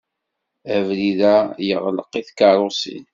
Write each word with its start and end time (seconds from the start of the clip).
Abrid-a 0.75 1.35
yeɣleq 1.67 2.11
i 2.19 2.21
tkeṛṛusin. 2.27 3.05